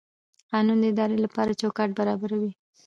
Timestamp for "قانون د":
0.51-0.85